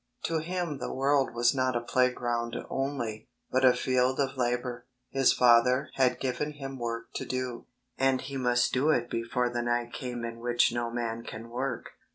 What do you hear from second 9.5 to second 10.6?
the night came in